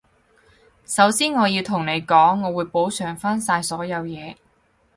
[0.03, 0.07] 我
[0.87, 4.35] 首先要同你講，我會補償返晒所有嘢